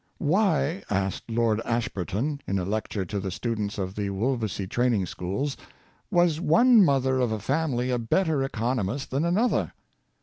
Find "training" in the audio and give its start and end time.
4.67-5.05